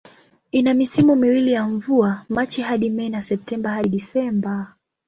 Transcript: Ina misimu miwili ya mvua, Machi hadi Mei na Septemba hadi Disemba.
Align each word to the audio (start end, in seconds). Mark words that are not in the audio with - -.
Ina 0.51 0.73
misimu 0.73 1.15
miwili 1.15 1.51
ya 1.51 1.67
mvua, 1.67 2.25
Machi 2.29 2.61
hadi 2.61 2.89
Mei 2.89 3.09
na 3.09 3.21
Septemba 3.21 3.69
hadi 3.69 3.89
Disemba. 3.89 4.73